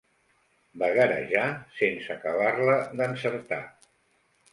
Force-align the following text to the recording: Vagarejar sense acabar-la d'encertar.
Vagarejar 0.83 1.43
sense 1.81 2.13
acabar-la 2.15 2.79
d'encertar. 3.01 3.61